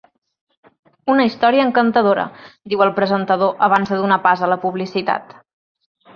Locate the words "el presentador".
2.87-3.53